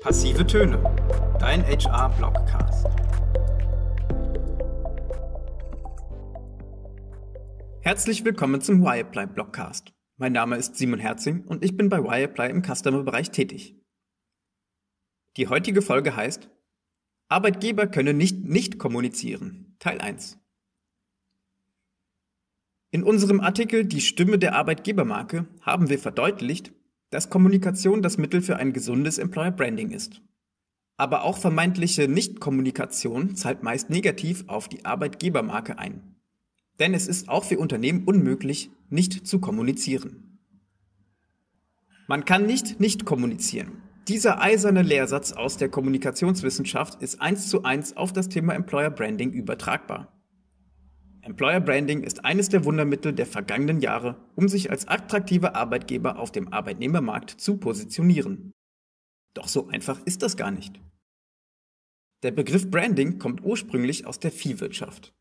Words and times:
Passive 0.00 0.46
Töne, 0.46 0.82
dein 1.38 1.62
HR-Blogcast. 1.62 2.86
Herzlich 7.82 8.24
willkommen 8.24 8.62
zum 8.62 8.82
Wireapply 8.82 9.26
Blogcast. 9.26 9.92
Mein 10.16 10.32
Name 10.32 10.56
ist 10.56 10.76
Simon 10.76 11.00
Herzing 11.00 11.44
und 11.44 11.62
ich 11.62 11.76
bin 11.76 11.90
bei 11.90 12.02
Wireapply 12.02 12.48
im 12.48 12.62
Customer-Bereich 12.62 13.30
tätig. 13.30 13.76
Die 15.36 15.48
heutige 15.48 15.82
Folge 15.82 16.16
heißt 16.16 16.48
Arbeitgeber 17.28 17.86
können 17.86 18.16
nicht 18.16 18.42
nicht 18.42 18.78
kommunizieren. 18.78 19.76
Teil 19.80 20.00
1. 20.00 20.38
In 22.90 23.04
unserem 23.04 23.40
Artikel 23.40 23.84
Die 23.84 24.00
Stimme 24.00 24.38
der 24.38 24.54
Arbeitgebermarke 24.54 25.46
haben 25.60 25.90
wir 25.90 25.98
verdeutlicht, 25.98 26.72
dass 27.10 27.30
Kommunikation 27.30 28.02
das 28.02 28.18
Mittel 28.18 28.40
für 28.40 28.56
ein 28.56 28.72
gesundes 28.72 29.18
Employer 29.18 29.50
Branding 29.50 29.90
ist. 29.90 30.22
Aber 30.96 31.24
auch 31.24 31.38
vermeintliche 31.38 32.08
Nichtkommunikation 32.08 33.34
zahlt 33.36 33.62
meist 33.62 33.90
negativ 33.90 34.44
auf 34.46 34.68
die 34.68 34.84
Arbeitgebermarke 34.84 35.78
ein. 35.78 36.16
Denn 36.78 36.94
es 36.94 37.08
ist 37.08 37.28
auch 37.28 37.44
für 37.44 37.58
Unternehmen 37.58 38.04
unmöglich, 38.04 38.70
nicht 38.88 39.26
zu 39.26 39.38
kommunizieren. 39.38 40.38
Man 42.06 42.24
kann 42.24 42.46
nicht 42.46 42.80
nicht 42.80 43.04
kommunizieren. 43.04 43.82
Dieser 44.08 44.40
eiserne 44.40 44.82
Lehrsatz 44.82 45.32
aus 45.32 45.56
der 45.56 45.68
Kommunikationswissenschaft 45.68 47.00
ist 47.02 47.20
eins 47.20 47.48
zu 47.48 47.62
eins 47.62 47.96
auf 47.96 48.12
das 48.12 48.28
Thema 48.28 48.54
Employer 48.54 48.90
Branding 48.90 49.32
übertragbar. 49.32 50.19
Employer 51.30 51.60
Branding 51.60 52.02
ist 52.02 52.24
eines 52.24 52.48
der 52.48 52.64
Wundermittel 52.64 53.12
der 53.12 53.24
vergangenen 53.24 53.78
Jahre, 53.78 54.16
um 54.34 54.48
sich 54.48 54.68
als 54.68 54.88
attraktiver 54.88 55.54
Arbeitgeber 55.54 56.18
auf 56.18 56.32
dem 56.32 56.52
Arbeitnehmermarkt 56.52 57.30
zu 57.30 57.56
positionieren. 57.58 58.52
Doch 59.34 59.46
so 59.46 59.68
einfach 59.68 60.04
ist 60.06 60.22
das 60.24 60.36
gar 60.36 60.50
nicht. 60.50 60.80
Der 62.24 62.32
Begriff 62.32 62.68
Branding 62.68 63.20
kommt 63.20 63.44
ursprünglich 63.44 64.06
aus 64.06 64.18
der 64.18 64.32
Viehwirtschaft. 64.32 65.14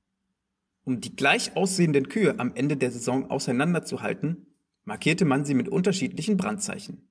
Um 0.83 0.99
die 0.99 1.15
gleich 1.15 1.55
aussehenden 1.55 2.09
Kühe 2.09 2.39
am 2.39 2.55
Ende 2.55 2.75
der 2.75 2.89
Saison 2.89 3.29
auseinanderzuhalten, 3.29 4.47
markierte 4.85 5.25
man 5.25 5.45
sie 5.45 5.53
mit 5.53 5.69
unterschiedlichen 5.69 6.37
Brandzeichen. 6.37 7.07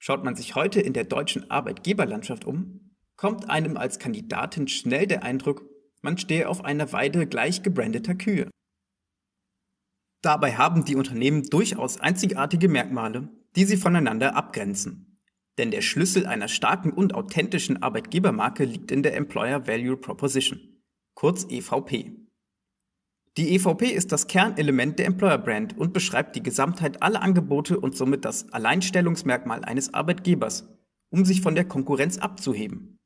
Schaut 0.00 0.24
man 0.24 0.34
sich 0.34 0.56
heute 0.56 0.80
in 0.80 0.92
der 0.92 1.04
deutschen 1.04 1.52
Arbeitgeberlandschaft 1.52 2.44
um, 2.44 2.96
kommt 3.14 3.48
einem 3.48 3.76
als 3.76 4.00
Kandidatin 4.00 4.66
schnell 4.66 5.06
der 5.06 5.22
Eindruck, 5.22 5.69
man 6.02 6.18
stehe 6.18 6.48
auf 6.48 6.64
einer 6.64 6.92
Weide 6.92 7.26
gleich 7.26 7.62
gebrandeter 7.62 8.14
Kühe. 8.14 8.50
Dabei 10.22 10.56
haben 10.56 10.84
die 10.84 10.96
Unternehmen 10.96 11.44
durchaus 11.44 11.98
einzigartige 11.98 12.68
Merkmale, 12.68 13.28
die 13.56 13.64
sie 13.64 13.76
voneinander 13.76 14.36
abgrenzen. 14.36 15.18
Denn 15.58 15.70
der 15.70 15.82
Schlüssel 15.82 16.26
einer 16.26 16.48
starken 16.48 16.92
und 16.92 17.14
authentischen 17.14 17.82
Arbeitgebermarke 17.82 18.64
liegt 18.64 18.90
in 18.90 19.02
der 19.02 19.16
Employer 19.16 19.66
Value 19.66 19.96
Proposition, 19.96 20.82
kurz 21.14 21.46
EVP. 21.48 22.16
Die 23.36 23.54
EVP 23.54 23.86
ist 23.86 24.12
das 24.12 24.26
Kernelement 24.26 24.98
der 24.98 25.06
Employer 25.06 25.38
Brand 25.38 25.78
und 25.78 25.92
beschreibt 25.92 26.36
die 26.36 26.42
Gesamtheit 26.42 27.02
aller 27.02 27.22
Angebote 27.22 27.78
und 27.78 27.96
somit 27.96 28.24
das 28.24 28.52
Alleinstellungsmerkmal 28.52 29.64
eines 29.64 29.94
Arbeitgebers, 29.94 30.68
um 31.10 31.24
sich 31.24 31.40
von 31.40 31.54
der 31.54 31.64
Konkurrenz 31.64 32.18
abzuheben. 32.18 32.99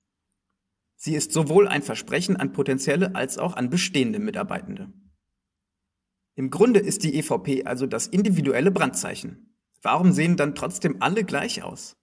Sie 0.97 1.15
ist 1.15 1.33
sowohl 1.33 1.69
ein 1.69 1.83
Versprechen 1.83 2.37
an 2.37 2.53
potenzielle 2.53 3.15
als 3.15 3.39
auch 3.39 3.57
an 3.57 3.71
bestehende 3.71 4.19
Mitarbeitende. 4.19 4.93
Im 6.37 6.51
Grunde 6.51 6.81
ist 6.81 7.05
die 7.05 7.17
EVP 7.17 7.65
also 7.65 7.87
das 7.87 8.07
individuelle 8.07 8.71
Brandzeichen. 8.71 9.57
Warum 9.83 10.13
sehen 10.13 10.37
dann 10.37 10.55
trotzdem 10.55 10.97
alle 11.01 11.25
gleich 11.25 11.63
aus? 11.63 11.97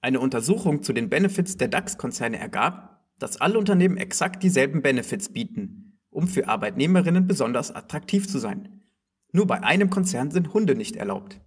Eine 0.00 0.18
Untersuchung 0.18 0.82
zu 0.82 0.92
den 0.92 1.08
Benefits 1.08 1.56
der 1.56 1.68
DAX-Konzerne 1.68 2.38
ergab, 2.38 3.06
dass 3.18 3.40
alle 3.40 3.58
Unternehmen 3.58 3.96
exakt 3.96 4.42
dieselben 4.42 4.82
Benefits 4.82 5.32
bieten, 5.32 6.00
um 6.10 6.26
für 6.26 6.48
Arbeitnehmerinnen 6.48 7.28
besonders 7.28 7.70
attraktiv 7.70 8.28
zu 8.28 8.38
sein. 8.38 8.82
Nur 9.32 9.46
bei 9.46 9.62
einem 9.62 9.90
Konzern 9.90 10.30
sind 10.30 10.52
Hunde 10.52 10.74
nicht 10.74 10.96
erlaubt. 10.96 11.40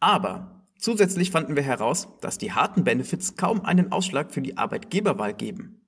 Aber 0.00 0.57
Zusätzlich 0.78 1.32
fanden 1.32 1.56
wir 1.56 1.62
heraus, 1.62 2.08
dass 2.20 2.38
die 2.38 2.52
harten 2.52 2.84
Benefits 2.84 3.36
kaum 3.36 3.64
einen 3.64 3.90
Ausschlag 3.90 4.32
für 4.32 4.40
die 4.40 4.56
Arbeitgeberwahl 4.56 5.34
geben. 5.34 5.84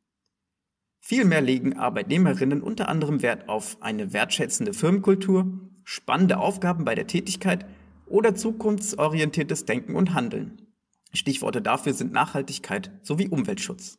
Vielmehr 1.01 1.41
legen 1.41 1.79
Arbeitnehmerinnen 1.79 2.61
unter 2.61 2.89
anderem 2.89 3.23
Wert 3.23 3.49
auf 3.49 3.81
eine 3.81 4.13
wertschätzende 4.13 4.75
Firmenkultur, 4.75 5.61
spannende 5.85 6.39
Aufgaben 6.39 6.85
bei 6.85 6.95
der 6.95 7.07
Tätigkeit 7.07 7.67
oder 8.07 8.35
zukunftsorientiertes 8.35 9.65
Denken 9.65 9.95
und 9.95 10.13
Handeln. 10.13 10.67
Stichworte 11.13 11.63
dafür 11.63 11.95
sind 11.95 12.13
Nachhaltigkeit 12.13 12.91
sowie 13.03 13.29
Umweltschutz. 13.29 13.99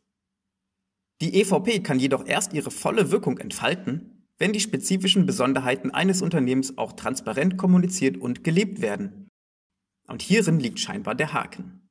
Die 1.20 1.40
EVP 1.40 1.80
kann 1.80 1.98
jedoch 1.98 2.26
erst 2.26 2.52
ihre 2.52 2.70
volle 2.70 3.10
Wirkung 3.10 3.38
entfalten, 3.38 4.28
wenn 4.38 4.52
die 4.52 4.60
spezifischen 4.60 5.24
Besonderheiten 5.24 5.90
eines 5.90 6.20
Unternehmens 6.20 6.76
auch 6.78 6.92
transparent 6.92 7.56
kommuniziert 7.56 8.16
und 8.16 8.44
gelebt 8.44 8.80
werden. 8.80 9.21
Und 10.06 10.22
hierin 10.22 10.60
liegt 10.60 10.80
scheinbar 10.80 11.14
der 11.14 11.32
Haken. 11.32 11.82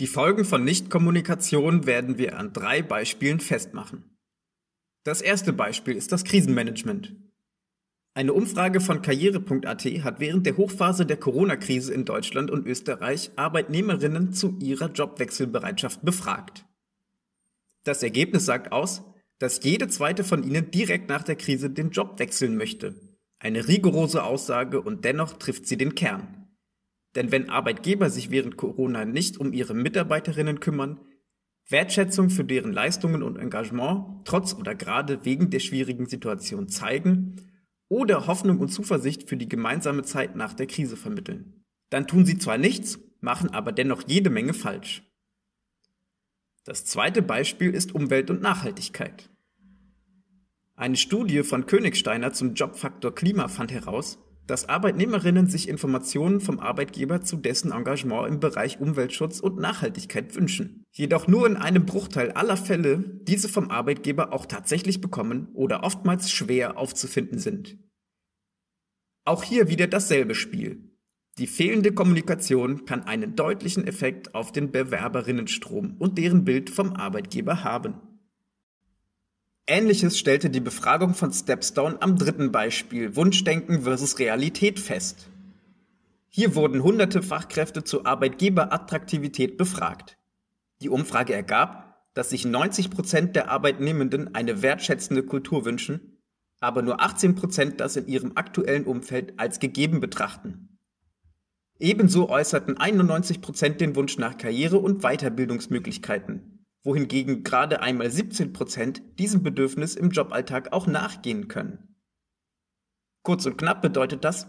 Die 0.00 0.06
Folgen 0.06 0.44
von 0.44 0.64
Nichtkommunikation 0.64 1.86
werden 1.86 2.18
wir 2.18 2.38
an 2.38 2.52
drei 2.52 2.82
Beispielen 2.82 3.40
festmachen. 3.40 4.04
Das 5.04 5.20
erste 5.20 5.52
Beispiel 5.52 5.96
ist 5.96 6.12
das 6.12 6.24
Krisenmanagement. 6.24 7.14
Eine 8.14 8.34
Umfrage 8.34 8.80
von 8.80 9.00
karriere.at 9.00 9.84
hat 9.84 10.20
während 10.20 10.44
der 10.44 10.56
Hochphase 10.56 11.06
der 11.06 11.16
Corona-Krise 11.16 11.94
in 11.94 12.04
Deutschland 12.04 12.50
und 12.50 12.66
Österreich 12.66 13.30
Arbeitnehmerinnen 13.36 14.32
zu 14.32 14.58
ihrer 14.60 14.90
Jobwechselbereitschaft 14.90 16.04
befragt. 16.04 16.66
Das 17.84 18.02
Ergebnis 18.02 18.44
sagt 18.44 18.70
aus, 18.70 19.02
dass 19.38 19.64
jede 19.64 19.88
zweite 19.88 20.24
von 20.24 20.44
ihnen 20.44 20.70
direkt 20.70 21.08
nach 21.08 21.22
der 21.22 21.36
Krise 21.36 21.70
den 21.70 21.90
Job 21.90 22.18
wechseln 22.18 22.56
möchte. 22.56 22.94
Eine 23.38 23.66
rigorose 23.66 24.22
Aussage 24.22 24.80
und 24.80 25.04
dennoch 25.04 25.32
trifft 25.32 25.66
sie 25.66 25.76
den 25.76 25.94
Kern. 25.94 26.41
Denn 27.14 27.30
wenn 27.30 27.50
Arbeitgeber 27.50 28.10
sich 28.10 28.30
während 28.30 28.56
Corona 28.56 29.04
nicht 29.04 29.38
um 29.38 29.52
ihre 29.52 29.74
Mitarbeiterinnen 29.74 30.60
kümmern, 30.60 31.00
Wertschätzung 31.68 32.30
für 32.30 32.44
deren 32.44 32.72
Leistungen 32.72 33.22
und 33.22 33.38
Engagement 33.38 34.24
trotz 34.24 34.54
oder 34.54 34.74
gerade 34.74 35.24
wegen 35.24 35.50
der 35.50 35.60
schwierigen 35.60 36.06
Situation 36.06 36.68
zeigen 36.68 37.36
oder 37.88 38.26
Hoffnung 38.26 38.58
und 38.58 38.68
Zuversicht 38.68 39.28
für 39.28 39.36
die 39.36 39.48
gemeinsame 39.48 40.02
Zeit 40.02 40.34
nach 40.34 40.54
der 40.54 40.66
Krise 40.66 40.96
vermitteln. 40.96 41.64
Dann 41.90 42.06
tun 42.06 42.24
sie 42.24 42.38
zwar 42.38 42.58
nichts, 42.58 42.98
machen 43.20 43.50
aber 43.50 43.72
dennoch 43.72 44.04
jede 44.06 44.30
Menge 44.30 44.54
falsch. 44.54 45.02
Das 46.64 46.84
zweite 46.84 47.22
Beispiel 47.22 47.70
ist 47.70 47.94
Umwelt 47.94 48.30
und 48.30 48.40
Nachhaltigkeit. 48.40 49.30
Eine 50.74 50.96
Studie 50.96 51.42
von 51.42 51.66
Königsteiner 51.66 52.32
zum 52.32 52.54
Jobfaktor 52.54 53.14
Klima 53.14 53.48
fand 53.48 53.72
heraus, 53.72 54.18
dass 54.46 54.68
Arbeitnehmerinnen 54.68 55.46
sich 55.46 55.68
Informationen 55.68 56.40
vom 56.40 56.58
Arbeitgeber 56.58 57.22
zu 57.22 57.36
dessen 57.36 57.72
Engagement 57.72 58.28
im 58.28 58.40
Bereich 58.40 58.80
Umweltschutz 58.80 59.40
und 59.40 59.58
Nachhaltigkeit 59.58 60.34
wünschen. 60.34 60.84
Jedoch 60.92 61.28
nur 61.28 61.46
in 61.46 61.56
einem 61.56 61.86
Bruchteil 61.86 62.32
aller 62.32 62.56
Fälle 62.56 62.98
diese 63.22 63.48
vom 63.48 63.70
Arbeitgeber 63.70 64.32
auch 64.32 64.46
tatsächlich 64.46 65.00
bekommen 65.00 65.48
oder 65.54 65.84
oftmals 65.84 66.30
schwer 66.30 66.76
aufzufinden 66.76 67.38
sind. 67.38 67.78
Auch 69.24 69.44
hier 69.44 69.68
wieder 69.68 69.86
dasselbe 69.86 70.34
Spiel. 70.34 70.92
Die 71.38 71.46
fehlende 71.46 71.92
Kommunikation 71.92 72.84
kann 72.84 73.04
einen 73.04 73.36
deutlichen 73.36 73.86
Effekt 73.86 74.34
auf 74.34 74.52
den 74.52 74.70
Bewerberinnenstrom 74.70 75.96
und 75.98 76.18
deren 76.18 76.44
Bild 76.44 76.68
vom 76.68 76.92
Arbeitgeber 76.92 77.64
haben. 77.64 78.11
Ähnliches 79.72 80.18
stellte 80.18 80.50
die 80.50 80.60
Befragung 80.60 81.14
von 81.14 81.32
Stepstone 81.32 81.96
am 82.02 82.18
dritten 82.18 82.52
Beispiel 82.52 83.16
Wunschdenken 83.16 83.84
versus 83.84 84.18
Realität 84.18 84.78
fest. 84.78 85.30
Hier 86.28 86.54
wurden 86.54 86.82
hunderte 86.82 87.22
Fachkräfte 87.22 87.82
zur 87.82 88.06
Arbeitgeberattraktivität 88.06 89.56
befragt. 89.56 90.18
Die 90.82 90.90
Umfrage 90.90 91.32
ergab, 91.32 92.04
dass 92.12 92.28
sich 92.28 92.44
90 92.44 92.90
Prozent 92.90 93.34
der 93.34 93.50
Arbeitnehmenden 93.50 94.34
eine 94.34 94.60
wertschätzende 94.60 95.22
Kultur 95.22 95.64
wünschen, 95.64 96.18
aber 96.60 96.82
nur 96.82 97.00
18 97.00 97.34
Prozent 97.34 97.80
das 97.80 97.96
in 97.96 98.08
ihrem 98.08 98.32
aktuellen 98.34 98.84
Umfeld 98.84 99.40
als 99.40 99.58
gegeben 99.58 100.00
betrachten. 100.00 100.76
Ebenso 101.78 102.28
äußerten 102.28 102.76
91 102.76 103.40
Prozent 103.40 103.80
den 103.80 103.96
Wunsch 103.96 104.18
nach 104.18 104.36
Karriere- 104.36 104.76
und 104.76 105.00
Weiterbildungsmöglichkeiten, 105.00 106.51
wohingegen 106.84 107.42
gerade 107.42 107.80
einmal 107.80 108.10
17 108.10 108.52
Prozent 108.52 109.02
diesem 109.18 109.42
Bedürfnis 109.42 109.94
im 109.94 110.10
Joballtag 110.10 110.72
auch 110.72 110.86
nachgehen 110.86 111.48
können. 111.48 111.96
Kurz 113.22 113.46
und 113.46 113.56
knapp 113.56 113.82
bedeutet 113.82 114.24
das, 114.24 114.48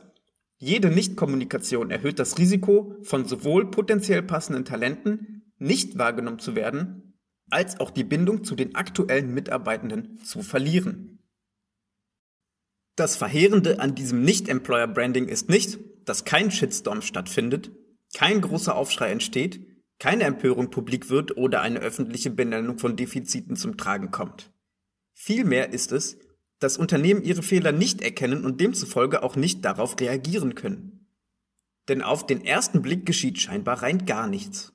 jede 0.57 0.89
Nichtkommunikation 0.89 1.91
erhöht 1.91 2.19
das 2.19 2.38
Risiko, 2.38 2.95
von 3.03 3.25
sowohl 3.25 3.69
potenziell 3.69 4.24
passenden 4.24 4.65
Talenten 4.65 5.51
nicht 5.57 5.97
wahrgenommen 5.97 6.39
zu 6.39 6.56
werden, 6.56 7.19
als 7.50 7.80
auch 7.80 7.91
die 7.91 8.03
Bindung 8.03 8.44
zu 8.44 8.56
den 8.56 8.74
aktuellen 8.75 9.33
Mitarbeitenden 9.33 10.18
zu 10.24 10.41
verlieren. 10.41 11.19
Das 12.95 13.15
Verheerende 13.15 13.80
an 13.80 13.95
diesem 13.95 14.21
Nicht-Employer-Branding 14.24 15.27
ist 15.27 15.50
nicht, 15.50 15.80
dass 16.06 16.25
kein 16.25 16.51
Shitstorm 16.51 17.01
stattfindet, 17.01 17.71
kein 18.13 18.41
großer 18.41 18.75
Aufschrei 18.75 19.12
entsteht, 19.12 19.65
keine 20.00 20.24
Empörung 20.24 20.69
publik 20.69 21.10
wird 21.10 21.38
oder 21.38 21.62
eine 21.62 21.80
öffentliche 21.80 22.30
Benennung 22.30 22.78
von 22.78 22.95
Defiziten 22.95 23.56
zum 23.56 23.78
Tragen 23.78 24.12
kommt. 24.12 24.51
Vielmehr 25.13 25.72
ist 25.72 25.92
es, 25.92 26.18
dass 26.60 26.78
Unternehmen 26.78 27.24
ihre 27.24 27.44
Fehler 27.44 27.72
nicht 27.72 28.01
erkennen 28.01 28.45
und 28.45 28.60
demzufolge 28.60 29.24
auch 29.24 29.36
nicht 29.36 29.63
darauf 29.66 30.00
reagieren 30.00 30.56
können. 30.56 31.07
Denn 31.88 32.01
auf 32.01 32.25
den 32.25 32.44
ersten 32.44 32.81
Blick 32.81 33.06
geschieht 33.06 33.40
scheinbar 33.40 33.81
rein 33.81 34.06
gar 34.06 34.28
nichts. 34.28 34.74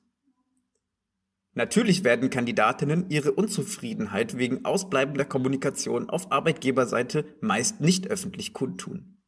Natürlich 1.53 2.03
werden 2.03 2.29
Kandidatinnen 2.29 3.09
ihre 3.09 3.31
Unzufriedenheit 3.31 4.37
wegen 4.37 4.65
ausbleibender 4.65 5.25
Kommunikation 5.25 6.09
auf 6.09 6.31
Arbeitgeberseite 6.31 7.25
meist 7.41 7.81
nicht 7.81 8.07
öffentlich 8.07 8.53
kundtun. 8.53 9.18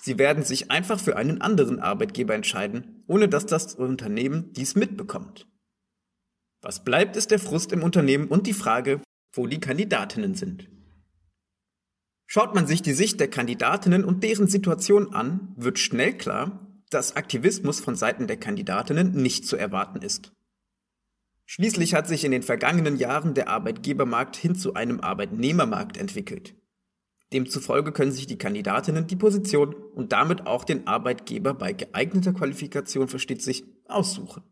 Sie 0.00 0.18
werden 0.18 0.44
sich 0.44 0.70
einfach 0.70 1.00
für 1.00 1.16
einen 1.16 1.40
anderen 1.40 1.80
Arbeitgeber 1.80 2.34
entscheiden, 2.34 3.04
ohne 3.08 3.28
dass 3.28 3.46
das 3.46 3.74
Unternehmen 3.74 4.52
dies 4.52 4.74
mitbekommt. 4.76 5.46
Was 6.62 6.84
bleibt, 6.84 7.16
ist 7.16 7.30
der 7.30 7.38
Frust 7.38 7.72
im 7.72 7.82
Unternehmen 7.82 8.28
und 8.28 8.46
die 8.46 8.52
Frage, 8.52 9.00
wo 9.32 9.46
die 9.46 9.60
Kandidatinnen 9.60 10.34
sind. 10.34 10.68
Schaut 12.26 12.54
man 12.54 12.66
sich 12.66 12.82
die 12.82 12.92
Sicht 12.92 13.20
der 13.20 13.30
Kandidatinnen 13.30 14.04
und 14.04 14.22
deren 14.22 14.48
Situation 14.48 15.14
an, 15.14 15.54
wird 15.56 15.78
schnell 15.78 16.16
klar, 16.16 16.66
dass 16.90 17.16
Aktivismus 17.16 17.80
von 17.80 17.96
Seiten 17.96 18.26
der 18.26 18.38
Kandidatinnen 18.38 19.12
nicht 19.12 19.46
zu 19.46 19.56
erwarten 19.56 20.02
ist. 20.02 20.32
Schließlich 21.46 21.94
hat 21.94 22.06
sich 22.06 22.24
in 22.24 22.30
den 22.30 22.42
vergangenen 22.42 22.98
Jahren 22.98 23.32
der 23.32 23.48
Arbeitgebermarkt 23.48 24.36
hin 24.36 24.54
zu 24.54 24.74
einem 24.74 25.00
Arbeitnehmermarkt 25.00 25.96
entwickelt. 25.96 26.54
Demzufolge 27.32 27.92
können 27.92 28.12
sich 28.12 28.26
die 28.26 28.38
Kandidatinnen 28.38 29.06
die 29.06 29.16
Position 29.16 29.74
und 29.74 30.12
damit 30.12 30.46
auch 30.46 30.64
den 30.64 30.86
Arbeitgeber 30.86 31.52
bei 31.54 31.72
geeigneter 31.72 32.32
Qualifikation 32.32 33.08
versteht 33.08 33.42
sich 33.42 33.64
aussuchen. 33.86 34.42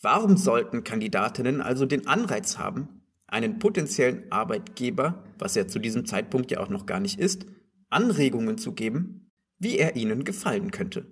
Warum 0.00 0.36
sollten 0.36 0.82
Kandidatinnen 0.82 1.60
also 1.60 1.86
den 1.86 2.08
Anreiz 2.08 2.58
haben, 2.58 3.02
einen 3.28 3.60
potenziellen 3.60 4.30
Arbeitgeber, 4.32 5.24
was 5.38 5.54
er 5.56 5.68
zu 5.68 5.78
diesem 5.78 6.06
Zeitpunkt 6.06 6.50
ja 6.50 6.60
auch 6.60 6.68
noch 6.68 6.86
gar 6.86 6.98
nicht 6.98 7.20
ist, 7.20 7.46
Anregungen 7.88 8.58
zu 8.58 8.72
geben, 8.72 9.30
wie 9.58 9.78
er 9.78 9.94
ihnen 9.94 10.24
gefallen 10.24 10.72
könnte? 10.72 11.06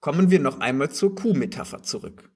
Kommen 0.00 0.30
wir 0.30 0.38
noch 0.38 0.60
einmal 0.60 0.90
zur 0.90 1.14
Kuhmetapher 1.14 1.82
zurück. 1.82 2.30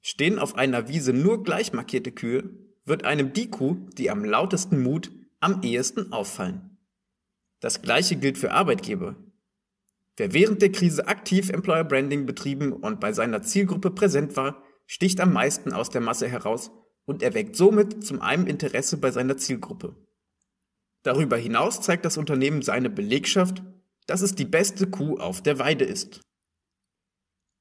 Stehen 0.00 0.38
auf 0.38 0.54
einer 0.54 0.88
Wiese 0.88 1.12
nur 1.12 1.42
gleich 1.42 1.72
markierte 1.72 2.12
Kühe, 2.12 2.50
wird 2.84 3.04
einem 3.04 3.32
die 3.32 3.50
Kuh, 3.50 3.88
die 3.98 4.10
am 4.10 4.24
lautesten 4.24 4.82
mut, 4.82 5.10
am 5.44 5.60
ehesten 5.62 6.10
auffallen. 6.10 6.78
Das 7.60 7.82
gleiche 7.82 8.16
gilt 8.16 8.38
für 8.38 8.52
Arbeitgeber. 8.52 9.14
Wer 10.16 10.32
während 10.32 10.62
der 10.62 10.72
Krise 10.72 11.06
aktiv 11.06 11.50
Employer 11.50 11.84
Branding 11.84 12.24
betrieben 12.24 12.72
und 12.72 12.98
bei 12.98 13.12
seiner 13.12 13.42
Zielgruppe 13.42 13.90
präsent 13.90 14.38
war, 14.38 14.62
sticht 14.86 15.20
am 15.20 15.34
meisten 15.34 15.74
aus 15.74 15.90
der 15.90 16.00
Masse 16.00 16.28
heraus 16.28 16.70
und 17.04 17.22
erweckt 17.22 17.56
somit 17.56 18.06
zum 18.06 18.22
einen 18.22 18.46
Interesse 18.46 18.96
bei 18.96 19.10
seiner 19.10 19.36
Zielgruppe. 19.36 19.94
Darüber 21.02 21.36
hinaus 21.36 21.82
zeigt 21.82 22.06
das 22.06 22.16
Unternehmen 22.16 22.62
seine 22.62 22.88
Belegschaft, 22.88 23.62
dass 24.06 24.22
es 24.22 24.34
die 24.34 24.46
beste 24.46 24.86
Kuh 24.86 25.18
auf 25.18 25.42
der 25.42 25.58
Weide 25.58 25.84
ist. 25.84 26.22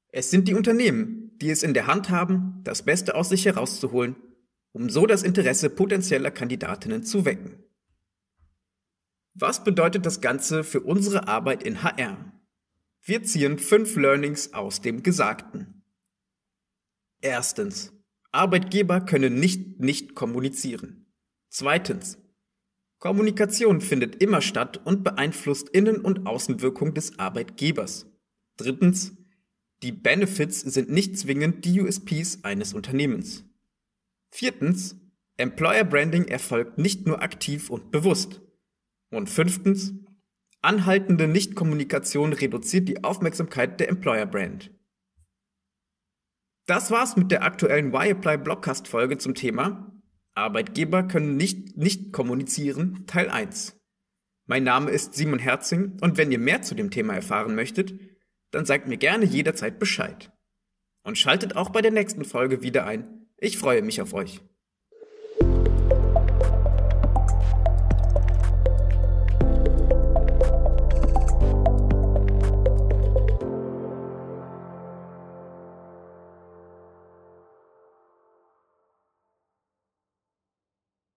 Es 0.07 0.31
sind 0.31 0.47
die 0.47 0.53
Unternehmen, 0.53 1.37
die 1.41 1.49
es 1.49 1.63
in 1.63 1.73
der 1.73 1.87
Hand 1.87 2.09
haben, 2.09 2.61
das 2.63 2.83
Beste 2.83 3.15
aus 3.15 3.27
sich 3.27 3.45
herauszuholen, 3.45 4.15
um 4.71 4.89
so 4.89 5.05
das 5.05 5.23
Interesse 5.23 5.69
potenzieller 5.69 6.31
Kandidatinnen 6.31 7.03
zu 7.03 7.25
wecken. 7.25 7.62
Was 9.35 9.63
bedeutet 9.63 10.05
das 10.05 10.21
Ganze 10.21 10.63
für 10.63 10.81
unsere 10.81 11.27
Arbeit 11.27 11.63
in 11.63 11.81
HR? 11.81 12.33
Wir 13.01 13.23
ziehen 13.23 13.57
fünf 13.57 13.95
Learnings 13.95 14.53
aus 14.53 14.81
dem 14.81 15.01
Gesagten. 15.01 15.83
Erstens. 17.19 17.91
Arbeitgeber 18.31 19.01
können 19.01 19.39
nicht 19.39 19.79
nicht 19.79 20.15
kommunizieren. 20.15 21.13
Zweitens. 21.49 22.17
Kommunikation 22.99 23.81
findet 23.81 24.21
immer 24.23 24.41
statt 24.41 24.79
und 24.85 25.03
beeinflusst 25.03 25.69
Innen- 25.69 26.01
und 26.01 26.25
Außenwirkung 26.25 26.93
des 26.93 27.19
Arbeitgebers. 27.19 28.05
Drittens. 28.57 29.17
Die 29.81 29.91
Benefits 29.91 30.61
sind 30.61 30.89
nicht 30.89 31.17
zwingend 31.17 31.65
die 31.65 31.81
USPs 31.81 32.43
eines 32.43 32.73
Unternehmens. 32.73 33.43
Viertens. 34.29 34.95
Employer 35.37 35.83
Branding 35.83 36.25
erfolgt 36.27 36.77
nicht 36.77 37.07
nur 37.07 37.21
aktiv 37.21 37.69
und 37.69 37.91
bewusst. 37.91 38.41
Und 39.13 39.29
fünftens, 39.29 39.93
anhaltende 40.61 41.27
Nichtkommunikation 41.27 42.33
reduziert 42.33 42.87
die 42.87 43.03
Aufmerksamkeit 43.03 43.79
der 43.79 43.89
Employer 43.89 44.25
Brand. 44.25 44.71
Das 46.65 46.91
war's 46.91 47.15
mit 47.15 47.31
der 47.31 47.43
aktuellen 47.43 47.93
Y-Apply 47.93 48.37
Blogcast 48.37 48.87
Folge 48.87 49.17
zum 49.17 49.35
Thema 49.35 49.93
Arbeitgeber 50.35 51.03
können 51.03 51.37
nicht 51.37 51.77
nicht 51.77 52.11
kommunizieren 52.11 53.05
Teil 53.05 53.29
1. 53.29 53.79
Mein 54.45 54.63
Name 54.63 54.89
ist 54.89 55.13
Simon 55.13 55.39
Herzing 55.39 55.99
und 56.01 56.17
wenn 56.17 56.31
ihr 56.31 56.39
mehr 56.39 56.63
zu 56.63 56.75
dem 56.75 56.89
Thema 56.89 57.13
erfahren 57.13 57.55
möchtet, 57.55 57.93
dann 58.51 58.65
sagt 58.65 58.87
mir 58.87 58.97
gerne 58.97 59.25
jederzeit 59.25 59.79
Bescheid. 59.79 60.31
Und 61.03 61.17
schaltet 61.17 61.55
auch 61.55 61.69
bei 61.69 61.81
der 61.81 61.91
nächsten 61.91 62.25
Folge 62.25 62.63
wieder 62.63 62.85
ein. 62.85 63.27
Ich 63.37 63.57
freue 63.57 63.81
mich 63.81 64.01
auf 64.01 64.13
euch. 64.13 64.41